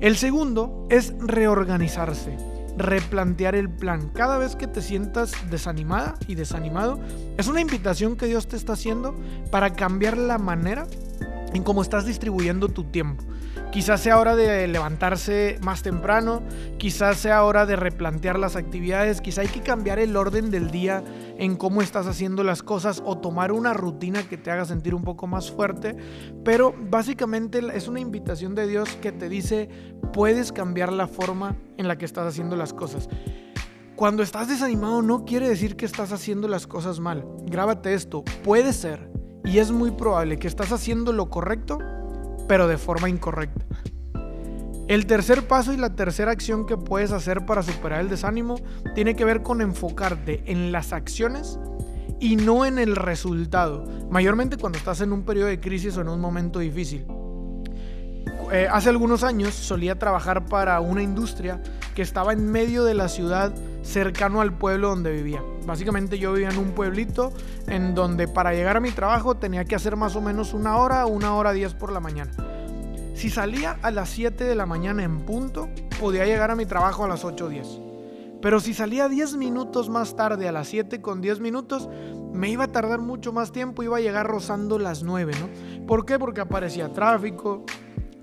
El 0.00 0.16
segundo 0.16 0.86
es 0.88 1.12
reorganizarse 1.18 2.55
replantear 2.76 3.54
el 3.54 3.70
plan. 3.70 4.08
Cada 4.10 4.38
vez 4.38 4.56
que 4.56 4.66
te 4.66 4.82
sientas 4.82 5.32
desanimada 5.50 6.14
y 6.26 6.34
desanimado, 6.34 7.00
es 7.38 7.48
una 7.48 7.60
invitación 7.60 8.16
que 8.16 8.26
Dios 8.26 8.48
te 8.48 8.56
está 8.56 8.74
haciendo 8.74 9.14
para 9.50 9.74
cambiar 9.74 10.16
la 10.16 10.38
manera 10.38 10.86
en 11.54 11.62
cómo 11.62 11.82
estás 11.82 12.04
distribuyendo 12.04 12.68
tu 12.68 12.84
tiempo. 12.84 13.24
Quizás 13.72 14.00
sea 14.00 14.18
hora 14.18 14.36
de 14.36 14.66
levantarse 14.68 15.58
más 15.60 15.82
temprano, 15.82 16.42
quizás 16.78 17.18
sea 17.18 17.44
hora 17.44 17.66
de 17.66 17.76
replantear 17.76 18.38
las 18.38 18.56
actividades, 18.56 19.20
quizás 19.20 19.46
hay 19.46 19.48
que 19.48 19.60
cambiar 19.60 19.98
el 19.98 20.16
orden 20.16 20.50
del 20.50 20.70
día 20.70 21.04
en 21.36 21.56
cómo 21.56 21.82
estás 21.82 22.06
haciendo 22.06 22.42
las 22.42 22.62
cosas 22.62 23.02
o 23.04 23.18
tomar 23.18 23.52
una 23.52 23.74
rutina 23.74 24.22
que 24.22 24.38
te 24.38 24.50
haga 24.50 24.64
sentir 24.64 24.94
un 24.94 25.02
poco 25.02 25.26
más 25.26 25.50
fuerte, 25.50 25.96
pero 26.44 26.74
básicamente 26.78 27.60
es 27.74 27.88
una 27.88 28.00
invitación 28.00 28.54
de 28.54 28.66
Dios 28.66 28.88
que 29.02 29.12
te 29.12 29.28
dice, 29.28 29.68
puedes 30.12 30.52
cambiar 30.52 30.92
la 30.92 31.06
forma 31.06 31.56
en 31.76 31.88
la 31.88 31.98
que 31.98 32.06
estás 32.06 32.26
haciendo 32.26 32.56
las 32.56 32.72
cosas. 32.72 33.08
Cuando 33.96 34.22
estás 34.22 34.48
desanimado 34.48 35.00
no 35.00 35.24
quiere 35.24 35.48
decir 35.48 35.76
que 35.76 35.86
estás 35.86 36.12
haciendo 36.12 36.48
las 36.48 36.66
cosas 36.66 37.00
mal. 37.00 37.26
Grábate 37.46 37.94
esto, 37.94 38.24
puede 38.44 38.74
ser 38.74 39.10
y 39.46 39.58
es 39.58 39.70
muy 39.70 39.92
probable 39.92 40.38
que 40.38 40.48
estás 40.48 40.72
haciendo 40.72 41.12
lo 41.12 41.30
correcto, 41.30 41.78
pero 42.48 42.68
de 42.68 42.78
forma 42.78 43.08
incorrecta. 43.08 43.64
El 44.88 45.06
tercer 45.06 45.48
paso 45.48 45.72
y 45.72 45.76
la 45.76 45.96
tercera 45.96 46.30
acción 46.30 46.64
que 46.64 46.76
puedes 46.76 47.10
hacer 47.10 47.44
para 47.44 47.64
superar 47.64 48.00
el 48.00 48.08
desánimo 48.08 48.60
tiene 48.94 49.16
que 49.16 49.24
ver 49.24 49.42
con 49.42 49.60
enfocarte 49.60 50.44
en 50.46 50.70
las 50.70 50.92
acciones 50.92 51.58
y 52.20 52.36
no 52.36 52.64
en 52.64 52.78
el 52.78 52.94
resultado, 52.94 53.84
mayormente 54.10 54.56
cuando 54.56 54.78
estás 54.78 55.00
en 55.00 55.12
un 55.12 55.24
periodo 55.24 55.48
de 55.48 55.60
crisis 55.60 55.96
o 55.96 56.02
en 56.02 56.08
un 56.08 56.20
momento 56.20 56.60
difícil. 56.60 57.04
Eh, 58.52 58.68
hace 58.70 58.88
algunos 58.88 59.24
años 59.24 59.54
solía 59.54 59.98
trabajar 59.98 60.46
para 60.46 60.80
una 60.80 61.02
industria 61.02 61.60
que 61.96 62.02
estaba 62.02 62.34
en 62.34 62.52
medio 62.52 62.84
de 62.84 62.92
la 62.92 63.08
ciudad 63.08 63.54
cercano 63.82 64.42
al 64.42 64.52
pueblo 64.52 64.90
donde 64.90 65.10
vivía. 65.12 65.42
Básicamente 65.64 66.18
yo 66.18 66.34
vivía 66.34 66.50
en 66.50 66.58
un 66.58 66.72
pueblito 66.72 67.32
en 67.66 67.94
donde 67.94 68.28
para 68.28 68.52
llegar 68.52 68.76
a 68.76 68.80
mi 68.80 68.90
trabajo 68.90 69.36
tenía 69.38 69.64
que 69.64 69.74
hacer 69.74 69.96
más 69.96 70.14
o 70.14 70.20
menos 70.20 70.52
una 70.52 70.76
hora, 70.76 71.06
una 71.06 71.34
hora 71.34 71.52
diez 71.52 71.72
por 71.72 71.90
la 71.90 71.98
mañana. 71.98 72.32
Si 73.14 73.30
salía 73.30 73.78
a 73.80 73.90
las 73.90 74.10
7 74.10 74.44
de 74.44 74.54
la 74.54 74.66
mañana 74.66 75.04
en 75.04 75.20
punto, 75.20 75.70
podía 75.98 76.26
llegar 76.26 76.50
a 76.50 76.54
mi 76.54 76.66
trabajo 76.66 77.02
a 77.02 77.08
las 77.08 77.24
8.10. 77.24 78.40
Pero 78.42 78.60
si 78.60 78.74
salía 78.74 79.08
10 79.08 79.36
minutos 79.36 79.88
más 79.88 80.16
tarde 80.16 80.46
a 80.46 80.52
las 80.52 80.68
7 80.68 81.00
con 81.00 81.22
10 81.22 81.40
minutos, 81.40 81.88
me 82.34 82.50
iba 82.50 82.64
a 82.64 82.72
tardar 82.72 83.00
mucho 83.00 83.32
más 83.32 83.52
tiempo, 83.52 83.82
iba 83.82 83.96
a 83.96 84.00
llegar 84.00 84.26
rozando 84.26 84.78
las 84.78 85.02
9, 85.02 85.32
¿no? 85.40 85.86
¿Por 85.86 86.04
qué? 86.04 86.18
Porque 86.18 86.42
aparecía 86.42 86.92
tráfico, 86.92 87.64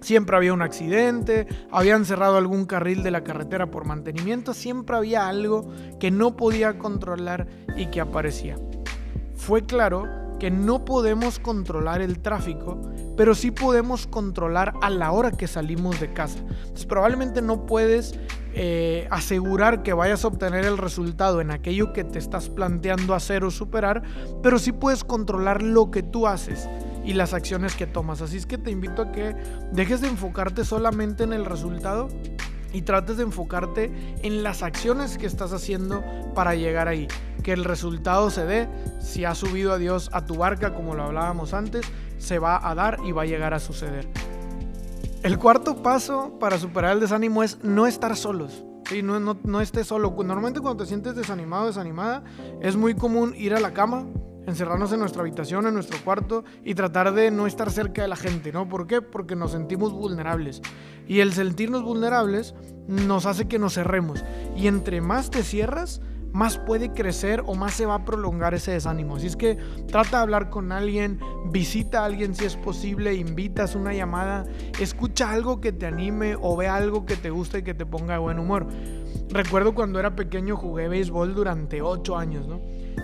Siempre 0.03 0.35
había 0.35 0.51
un 0.51 0.61
accidente, 0.61 1.47
habían 1.71 2.03
cerrado 2.03 2.35
algún 2.35 2.65
carril 2.65 3.03
de 3.03 3.11
la 3.11 3.23
carretera 3.23 3.71
por 3.71 3.85
mantenimiento, 3.85 4.53
siempre 4.53 4.97
había 4.97 5.29
algo 5.29 5.71
que 5.97 6.11
no 6.11 6.35
podía 6.35 6.77
controlar 6.77 7.47
y 7.77 7.85
que 7.85 8.01
aparecía. 8.01 8.57
Fue 9.33 9.65
claro 9.65 10.05
que 10.41 10.51
no 10.51 10.83
podemos 10.83 11.39
controlar 11.39 12.01
el 12.01 12.19
tráfico, 12.19 12.81
pero 13.15 13.33
sí 13.33 13.51
podemos 13.51 14.05
controlar 14.05 14.73
a 14.81 14.89
la 14.89 15.13
hora 15.13 15.31
que 15.31 15.47
salimos 15.47 16.01
de 16.01 16.11
casa. 16.11 16.39
Entonces, 16.39 16.85
probablemente 16.85 17.41
no 17.41 17.65
puedes 17.65 18.19
eh, 18.55 19.07
asegurar 19.09 19.83
que 19.83 19.93
vayas 19.93 20.25
a 20.25 20.27
obtener 20.27 20.65
el 20.65 20.77
resultado 20.77 21.39
en 21.39 21.49
aquello 21.49 21.93
que 21.93 22.03
te 22.03 22.19
estás 22.19 22.49
planteando 22.49 23.15
hacer 23.15 23.45
o 23.45 23.51
superar, 23.51 24.03
pero 24.41 24.59
sí 24.59 24.73
puedes 24.73 25.05
controlar 25.05 25.63
lo 25.63 25.91
que 25.91 26.03
tú 26.03 26.27
haces 26.27 26.67
y 27.03 27.13
las 27.13 27.33
acciones 27.33 27.75
que 27.75 27.87
tomas. 27.87 28.21
Así 28.21 28.37
es 28.37 28.45
que 28.45 28.57
te 28.57 28.71
invito 28.71 29.01
a 29.01 29.11
que 29.11 29.35
dejes 29.71 30.01
de 30.01 30.07
enfocarte 30.07 30.65
solamente 30.65 31.23
en 31.23 31.33
el 31.33 31.45
resultado 31.45 32.09
y 32.71 32.81
trates 32.81 33.17
de 33.17 33.23
enfocarte 33.23 33.91
en 34.23 34.43
las 34.43 34.63
acciones 34.63 35.17
que 35.17 35.27
estás 35.27 35.53
haciendo 35.53 36.03
para 36.33 36.55
llegar 36.55 36.87
ahí. 36.87 37.07
Que 37.43 37.53
el 37.53 37.63
resultado 37.63 38.29
se 38.29 38.45
dé. 38.45 38.67
Si 38.99 39.25
has 39.25 39.37
subido 39.37 39.73
a 39.73 39.77
Dios 39.77 40.09
a 40.13 40.25
tu 40.25 40.35
barca, 40.35 40.73
como 40.73 40.95
lo 40.95 41.03
hablábamos 41.03 41.53
antes, 41.53 41.85
se 42.17 42.39
va 42.39 42.67
a 42.67 42.73
dar 42.73 42.97
y 43.05 43.11
va 43.11 43.23
a 43.23 43.25
llegar 43.25 43.53
a 43.53 43.59
suceder. 43.59 44.07
El 45.21 45.37
cuarto 45.37 45.81
paso 45.81 46.37
para 46.39 46.57
superar 46.57 46.93
el 46.93 46.99
desánimo 46.99 47.43
es 47.43 47.63
no 47.63 47.87
estar 47.87 48.15
solos. 48.15 48.63
Sí, 48.93 49.01
no, 49.01 49.19
no, 49.19 49.59
estés 49.59 49.87
solo. 49.87 50.13
Normalmente 50.23 50.59
cuando 50.59 50.83
te 50.83 50.87
sientes 50.87 51.15
desanimado, 51.15 51.65
desanimada, 51.65 52.23
es 52.61 52.75
muy 52.75 52.93
común 52.93 53.33
ir 53.35 53.55
a 53.55 53.59
la 53.59 53.73
cama, 53.73 54.05
encerrarnos 54.45 54.93
en 54.93 54.99
nuestra 54.99 55.23
habitación, 55.23 55.65
en 55.65 55.73
nuestro 55.73 55.97
cuarto 56.03 56.43
y 56.63 56.75
tratar 56.75 57.11
de 57.11 57.31
no 57.31 57.47
estar 57.47 57.71
cerca 57.71 58.03
de 58.03 58.07
la 58.07 58.15
gente, 58.15 58.51
¿no? 58.51 58.69
¿Por 58.69 58.85
qué? 58.85 59.01
Porque 59.01 59.35
nos 59.35 59.49
sentimos 59.49 59.93
vulnerables. 59.93 60.61
Y 61.07 61.21
el 61.21 61.33
sentirnos 61.33 61.81
vulnerables 61.81 62.53
nos 62.87 63.25
hace 63.25 63.47
que 63.47 63.57
nos 63.57 63.73
cerremos. 63.73 64.23
Y 64.55 64.67
entre 64.67 65.01
más 65.01 65.31
te 65.31 65.41
cierras, 65.41 65.99
más 66.33 66.57
puede 66.57 66.91
crecer 66.91 67.43
o 67.45 67.55
más 67.55 67.75
se 67.75 67.85
va 67.85 67.95
a 67.95 68.05
prolongar 68.05 68.53
ese 68.53 68.71
desánimo. 68.71 69.15
Así 69.15 69.27
es 69.27 69.37
que 69.37 69.57
trata 69.87 70.17
de 70.17 70.23
hablar 70.23 70.49
con 70.49 70.71
alguien, 70.71 71.19
visita 71.51 72.01
a 72.01 72.05
alguien 72.05 72.35
si 72.35 72.45
es 72.45 72.57
posible, 72.57 73.13
invitas 73.13 73.75
una 73.75 73.93
llamada, 73.93 74.45
escucha 74.79 75.31
algo 75.31 75.61
que 75.61 75.71
te 75.71 75.85
anime 75.85 76.35
o 76.41 76.57
ve 76.57 76.67
algo 76.67 77.05
que 77.05 77.15
te 77.15 77.29
guste 77.29 77.59
y 77.59 77.63
que 77.63 77.73
te 77.73 77.85
ponga 77.85 78.15
de 78.15 78.19
buen 78.19 78.39
humor. 78.39 78.67
Recuerdo 79.29 79.73
cuando 79.73 79.99
era 79.99 80.15
pequeño 80.15 80.57
jugué 80.57 80.87
béisbol 80.87 81.35
durante 81.35 81.81
8 81.81 82.17
años, 82.17 82.47
¿no? 82.47 82.61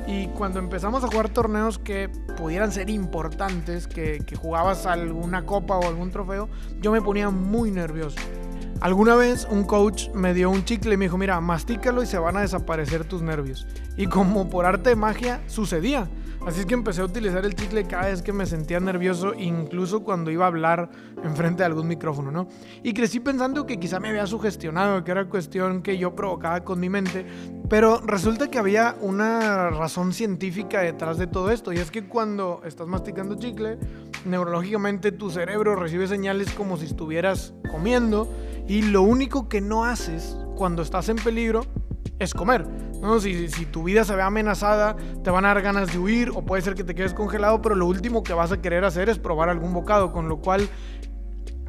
Y 0.07 0.27
cuando 0.29 0.59
empezamos 0.59 1.03
a 1.03 1.07
jugar 1.07 1.29
torneos 1.29 1.77
que 1.77 2.09
pudieran 2.37 2.71
ser 2.71 2.89
importantes, 2.89 3.87
que, 3.87 4.23
que 4.25 4.35
jugabas 4.35 4.85
alguna 4.85 5.45
copa 5.45 5.77
o 5.77 5.87
algún 5.87 6.09
trofeo, 6.09 6.49
yo 6.81 6.91
me 6.91 7.01
ponía 7.01 7.29
muy 7.29 7.71
nervioso. 7.71 8.19
Alguna 8.81 9.15
vez 9.15 9.45
un 9.51 9.65
coach 9.65 10.07
me 10.13 10.33
dio 10.33 10.49
un 10.49 10.63
chicle 10.63 10.93
y 10.93 10.97
me 10.97 11.05
dijo, 11.05 11.17
mira, 11.17 11.41
mastícalo 11.41 12.01
y 12.01 12.05
se 12.05 12.17
van 12.17 12.37
a 12.37 12.41
desaparecer 12.41 13.03
tus 13.03 13.21
nervios. 13.21 13.67
Y 13.97 14.07
como 14.07 14.49
por 14.49 14.65
arte 14.65 14.91
de 14.91 14.95
magia 14.95 15.41
sucedía. 15.47 16.09
Así 16.47 16.61
es 16.61 16.65
que 16.65 16.75
empecé 16.75 17.01
a 17.01 17.03
utilizar 17.03 17.43
el 17.43 17.53
chicle 17.53 17.83
cada 17.83 18.07
vez 18.07 18.21
que 18.21 18.31
me 18.31 18.45
sentía 18.45 18.79
nervioso, 18.79 19.33
incluso 19.33 20.05
cuando 20.05 20.31
iba 20.31 20.45
a 20.45 20.47
hablar 20.47 20.89
enfrente 21.21 21.63
de 21.63 21.65
algún 21.65 21.89
micrófono, 21.89 22.31
¿no? 22.31 22.47
Y 22.81 22.93
crecí 22.93 23.19
pensando 23.19 23.65
que 23.65 23.77
quizá 23.77 23.99
me 23.99 24.07
había 24.07 24.25
sugestionado, 24.25 25.03
que 25.03 25.11
era 25.11 25.25
cuestión 25.25 25.81
que 25.81 25.97
yo 25.97 26.15
provocaba 26.15 26.61
con 26.63 26.79
mi 26.79 26.87
mente, 26.87 27.25
pero 27.67 27.99
resulta 27.99 28.49
que 28.49 28.57
había 28.57 28.95
una 29.01 29.69
razón 29.69 30.13
científica 30.13 30.79
detrás 30.79 31.17
de 31.17 31.27
todo 31.27 31.51
esto, 31.51 31.73
y 31.73 31.77
es 31.77 31.91
que 31.91 32.07
cuando 32.07 32.61
estás 32.65 32.87
masticando 32.87 33.35
chicle, 33.35 33.77
neurológicamente 34.25 35.11
tu 35.11 35.29
cerebro 35.29 35.75
recibe 35.75 36.07
señales 36.07 36.51
como 36.51 36.77
si 36.77 36.85
estuvieras 36.85 37.53
comiendo, 37.71 38.27
y 38.67 38.83
lo 38.83 39.01
único 39.01 39.49
que 39.49 39.61
no 39.61 39.85
haces 39.85 40.37
cuando 40.55 40.81
estás 40.81 41.09
en 41.09 41.17
peligro 41.17 41.65
es 42.19 42.33
comer. 42.33 42.67
¿no? 43.01 43.19
Si, 43.19 43.47
si, 43.47 43.65
tu 43.65 43.83
vida 43.83 44.03
se 44.03 44.15
ve 44.15 44.21
amenazada, 44.21 44.95
te 45.23 45.31
van 45.31 45.45
a 45.45 45.49
dar 45.49 45.61
ganas 45.61 45.91
de 45.91 45.97
huir 45.97 46.31
o 46.35 46.45
puede 46.45 46.61
ser 46.61 46.75
que 46.75 46.83
te 46.83 46.93
quedes 46.93 47.13
congelado, 47.13 47.61
pero 47.61 47.75
lo 47.75 47.85
último 47.87 48.23
que 48.23 48.33
vas 48.33 48.51
a 48.51 48.61
querer 48.61 48.83
hacer 48.83 49.09
es 49.09 49.17
probar 49.17 49.49
algún 49.49 49.73
bocado, 49.73 50.11
con 50.11 50.27
lo 50.27 50.37
cual 50.37 50.69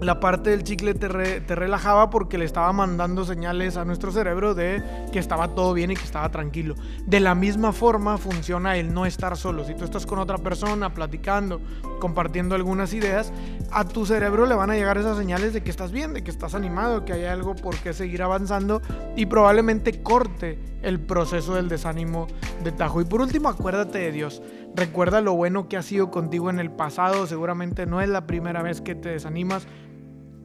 la 0.00 0.18
parte 0.18 0.50
del 0.50 0.64
chicle 0.64 0.94
te, 0.94 1.08
relajaba 1.08 2.10
porque 2.10 2.38
le 2.38 2.44
estaba 2.44 2.72
mandando 2.72 3.24
señales 3.24 3.76
a 3.76 3.84
nuestro 3.84 4.10
cerebro 4.10 4.54
de 4.54 4.82
que 5.12 5.18
estaba 5.18 5.48
todo 5.48 5.74
bien 5.74 5.90
y 5.90 5.94
que 5.94 6.04
estaba 6.04 6.30
tranquilo. 6.30 6.74
De 7.06 7.20
la 7.20 7.34
misma 7.34 7.72
forma 7.72 8.16
funciona 8.16 8.76
el 8.76 8.94
no 8.94 9.04
estar 9.04 9.36
solo. 9.36 9.64
Si 9.64 9.74
tú 9.74 9.84
estás 9.84 10.06
con 10.06 10.18
otra 10.18 10.38
persona 10.38 10.94
platicando, 10.94 11.60
compartiendo 12.00 12.54
algunas 12.54 12.94
ideas, 12.94 13.32
a 13.70 13.84
tu 13.84 14.06
cerebro 14.06 14.46
le 14.46 14.54
van 14.54 14.70
a 14.70 14.74
llegar 14.74 14.96
esas 14.96 15.18
señales 15.18 15.52
de 15.52 15.62
que 15.62 15.70
estás 15.70 15.92
bien, 15.92 16.14
de 16.14 16.24
que 16.24 16.30
estás 16.30 16.54
animado, 16.54 17.04
que 17.04 17.12
hay 17.12 17.24
algo 17.24 17.54
por 17.54 17.76
qué 17.76 17.92
seguir 17.92 18.22
avanzando 18.22 18.80
y 19.16 19.26
probablemente 19.26 20.02
corte 20.02 20.58
el 20.82 20.98
proceso 20.98 21.54
del 21.54 21.68
desánimo 21.68 22.26
de 22.64 22.72
tajo. 22.72 23.02
Y 23.02 23.04
por 23.04 23.20
último, 23.20 23.50
acuérdate 23.50 23.98
de 23.98 24.12
Dios. 24.12 24.42
Recuerda 24.74 25.20
lo 25.20 25.34
bueno 25.34 25.68
que 25.68 25.76
ha 25.76 25.82
sido 25.82 26.10
contigo 26.10 26.48
en 26.48 26.58
el 26.58 26.70
pasado. 26.70 27.26
Seguramente 27.26 27.84
no 27.84 28.00
es 28.00 28.08
la 28.08 28.26
primera 28.26 28.62
vez 28.62 28.80
que 28.80 28.94
te 28.94 29.10
desanimas 29.10 29.66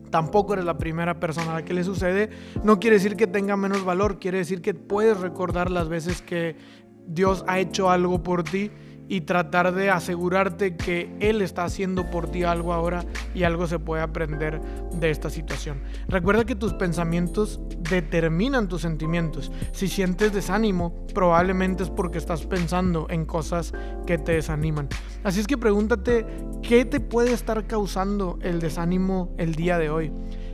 tampoco 0.10 0.54
eres 0.54 0.66
la 0.66 0.78
primera 0.78 1.20
persona 1.20 1.52
a 1.52 1.56
la 1.56 1.66
que 1.66 1.74
le 1.74 1.84
sucede, 1.84 2.30
no 2.64 2.80
quiere 2.80 2.98
decir 2.98 3.16
que 3.16 3.28
tenga 3.28 3.58
menos 3.58 3.84
valor, 3.84 4.20
quiere 4.20 4.40
decir 4.40 4.62
que 4.62 4.74
puedes 4.74 5.20
recordar 5.20 5.72
las 5.72 5.90
veces 5.90 6.22
que 6.22 6.56
Dios 7.08 7.44
ha 7.48 7.60
hecho 7.60 7.90
algo 7.90 8.24
por 8.24 8.44
ti 8.44 8.72
y 9.08 9.22
tratar 9.22 9.74
de 9.74 9.90
asegurarte 9.90 10.76
que 10.76 11.16
Él 11.20 11.42
está 11.42 11.64
haciendo 11.64 12.10
por 12.10 12.30
ti 12.30 12.44
algo 12.44 12.74
ahora 12.74 13.06
y 13.34 13.44
algo 13.44 13.68
se 13.68 13.80
puede 13.80 14.02
aprender 14.02 14.62
de 14.94 15.10
esta 15.10 15.30
situación. 15.30 15.82
Recuerda 16.08 16.46
que 16.46 16.56
tus 16.56 16.74
pensamientos 16.74 17.60
determinan 17.90 18.68
tus 18.68 18.82
sentimientos. 18.82 19.52
Si 19.72 19.88
sientes 19.88 20.34
desánimo, 20.34 21.06
probablemente 21.14 21.84
es 21.84 21.90
porque 21.90 22.18
estás 22.18 22.46
pensando 22.46 23.08
en 23.10 23.26
cosas 23.26 23.74
que 24.06 24.18
te 24.18 24.34
desaniman. 24.34 24.90
Así 25.24 25.40
es 25.40 25.48
que 25.48 25.58
pregúntate, 25.58 26.26
¿qué 26.62 26.86
te 26.86 27.00
puede 27.00 27.34
estar 27.34 27.66
causando 27.68 28.40
el 28.42 28.60
desánimo 28.60 29.34
el 29.38 29.56
día 29.56 29.78
de 29.78 29.90
hoy? 29.90 30.12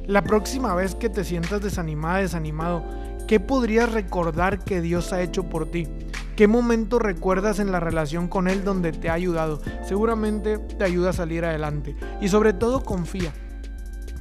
La 0.08 0.24
próxima 0.24 0.74
vez 0.75 0.96
que 0.96 1.10
te 1.10 1.24
sientas 1.24 1.62
desanimada, 1.62 2.17
desanimado, 2.17 2.84
¿qué 3.27 3.39
podrías 3.39 3.91
recordar 3.91 4.63
que 4.63 4.81
Dios 4.81 5.13
ha 5.13 5.22
hecho 5.22 5.43
por 5.43 5.70
ti? 5.70 5.88
¿Qué 6.35 6.47
momento 6.47 6.97
recuerdas 6.97 7.59
en 7.59 7.71
la 7.71 7.79
relación 7.79 8.27
con 8.27 8.47
Él 8.47 8.63
donde 8.63 8.93
te 8.93 9.09
ha 9.09 9.13
ayudado? 9.13 9.61
Seguramente 9.83 10.57
te 10.57 10.83
ayuda 10.83 11.09
a 11.09 11.13
salir 11.13 11.43
adelante. 11.45 11.95
Y 12.21 12.29
sobre 12.29 12.53
todo 12.53 12.83
confía. 12.83 13.33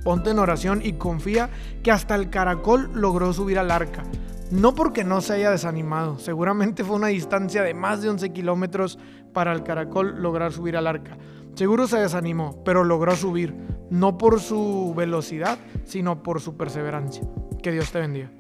Ponte 0.03 0.31
en 0.31 0.39
oración 0.39 0.81
y 0.83 0.95
confía 0.95 1.51
que 1.83 1.91
hasta 1.91 2.15
el 2.15 2.31
caracol 2.31 2.91
logró 2.95 3.33
subir 3.33 3.59
al 3.59 3.71
arca. 3.71 4.03
No 4.51 4.75
porque 4.75 5.05
no 5.05 5.21
se 5.21 5.35
haya 5.35 5.53
desanimado, 5.53 6.19
seguramente 6.19 6.83
fue 6.83 6.97
una 6.97 7.07
distancia 7.07 7.63
de 7.63 7.73
más 7.73 8.03
de 8.03 8.09
11 8.09 8.33
kilómetros 8.33 8.99
para 9.33 9.53
el 9.53 9.63
caracol 9.63 10.21
lograr 10.21 10.53
subir 10.53 10.77
al 10.77 10.89
arca. 10.89 11.17
Seguro 11.55 11.87
se 11.87 11.99
desanimó, 11.99 12.65
pero 12.65 12.83
logró 12.83 13.15
subir, 13.15 13.55
no 13.91 14.19
por 14.19 14.41
su 14.41 14.93
velocidad, 14.97 15.59
sino 15.85 16.25
por 16.25 16.41
su 16.41 16.57
perseverancia. 16.57 17.23
Que 17.63 17.71
Dios 17.71 17.93
te 17.93 18.01
bendiga. 18.01 18.40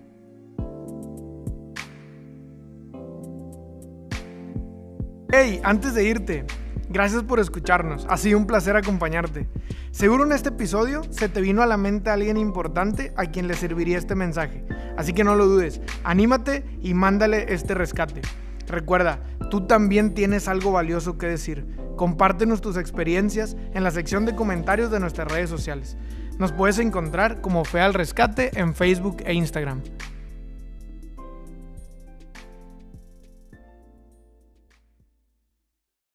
Hey, 5.33 5.61
antes 5.63 5.95
de 5.95 6.05
irte, 6.05 6.45
Gracias 6.93 7.23
por 7.23 7.39
escucharnos, 7.39 8.05
ha 8.11 8.17
sido 8.17 8.37
un 8.37 8.49
placer 8.49 8.75
acompañarte. 8.75 9.47
Seguro 9.93 10.25
en 10.25 10.33
este 10.33 10.49
episodio 10.49 11.03
se 11.11 11.29
te 11.29 11.41
vino 11.41 11.63
a 11.63 11.67
la 11.67 11.77
mente 11.77 12.11
alguien 12.11 12.37
importante 12.37 13.13
a 13.17 13.27
quien 13.27 13.47
le 13.47 13.55
serviría 13.55 13.97
este 13.97 14.17
mensaje, 14.17 14.65
así 14.97 15.13
que 15.13 15.23
no 15.23 15.37
lo 15.37 15.47
dudes, 15.47 15.81
anímate 16.03 16.65
y 16.83 16.95
mándale 16.95 17.55
este 17.55 17.75
rescate. 17.75 18.23
Recuerda, 18.67 19.21
tú 19.51 19.69
también 19.69 20.15
tienes 20.15 20.49
algo 20.49 20.73
valioso 20.73 21.17
que 21.17 21.29
decir. 21.29 21.77
Compártenos 21.97 22.61
tus 22.61 22.77
experiencias 22.77 23.57
en 23.73 23.85
la 23.85 23.93
sección 23.93 24.27
de 24.27 24.35
comentarios 24.35 24.91
de 24.91 24.99
nuestras 24.99 25.31
redes 25.31 25.49
sociales. 25.49 25.97
Nos 26.41 26.51
puedes 26.51 26.81
encontrar 26.81 27.41
como 27.41 27.65
Fe 27.65 27.81
al 27.81 27.95
Rescate 27.95 28.59
en 28.59 28.75
Facebook 28.75 29.19
e 29.25 29.33
Instagram. 29.35 29.83